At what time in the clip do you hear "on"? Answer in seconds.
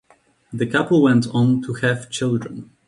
1.27-1.61